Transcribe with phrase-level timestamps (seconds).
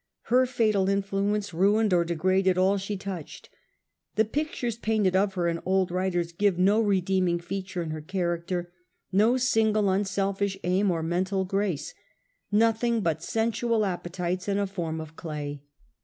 [0.33, 3.49] Her fatal influence ruined or degraded all she touched.
[4.15, 8.73] The pictures painted of her in old writers give no redeeming features in her character,
[9.11, 11.93] no single unselfish aim or mental grace,
[12.51, 15.61] nothing but sensual appetites in a form of clay.